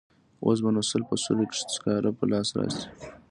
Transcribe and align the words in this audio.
اوس 0.45 0.57
به 0.63 0.69
نو 0.75 0.81
سل 0.91 1.01
په 1.09 1.15
سلو 1.23 1.45
کې 1.51 1.57
سکاره 1.73 2.11
په 2.17 2.23
لاس 2.31 2.47
راشي. 2.57 2.83